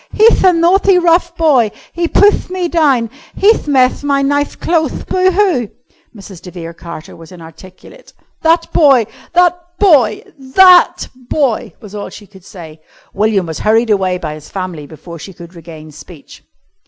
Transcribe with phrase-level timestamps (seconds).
[0.13, 1.69] "He'th a nathty, rough boy!
[1.93, 3.11] He puthed me down.
[3.35, 5.05] He'th methed my nith clotheth.
[5.05, 5.69] Boo hoo!"
[6.15, 6.41] Mrs.
[6.41, 8.11] de Vere Carter was inarticulate.
[8.41, 9.05] "That boy...
[9.33, 10.23] that boy...
[10.39, 12.81] that boy!" was all she could say.
[13.13, 16.41] William was hurried away by his family before she could regain speech.